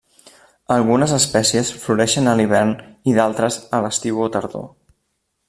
Algunes 0.75 1.13
espècies 1.17 1.69
floreixen 1.83 2.31
a 2.31 2.33
l'hivern 2.41 2.73
i 3.13 3.15
d'altres 3.19 3.59
a 3.79 3.83
l'estiu 3.85 4.27
o 4.27 4.33
tardor. 4.39 4.67